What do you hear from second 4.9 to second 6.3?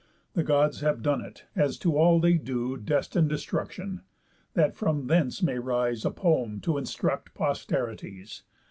thence may rise A